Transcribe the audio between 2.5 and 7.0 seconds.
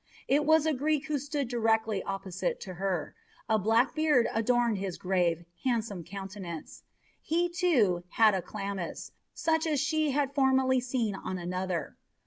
to her. A black beard adorned his grave, handsome countenance.